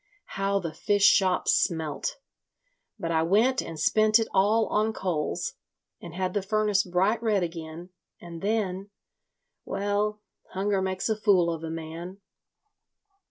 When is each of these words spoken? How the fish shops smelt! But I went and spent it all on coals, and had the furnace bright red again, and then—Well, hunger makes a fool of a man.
How 0.33 0.57
the 0.57 0.73
fish 0.73 1.03
shops 1.03 1.51
smelt! 1.53 2.17
But 2.97 3.11
I 3.11 3.21
went 3.21 3.61
and 3.61 3.79
spent 3.79 4.17
it 4.17 4.27
all 4.33 4.65
on 4.65 4.93
coals, 4.93 5.53
and 6.01 6.15
had 6.15 6.33
the 6.33 6.41
furnace 6.41 6.81
bright 6.81 7.21
red 7.21 7.43
again, 7.43 7.91
and 8.19 8.41
then—Well, 8.41 10.19
hunger 10.53 10.81
makes 10.81 11.07
a 11.07 11.15
fool 11.15 11.53
of 11.53 11.63
a 11.63 11.69
man. 11.69 12.19